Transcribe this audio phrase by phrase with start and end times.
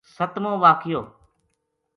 [0.13, 1.01] سَتمو واقعو